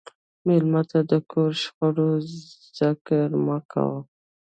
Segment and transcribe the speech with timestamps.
[0.47, 2.09] مېلمه ته د کور د شخړو
[2.79, 3.99] ذکر مه کوه.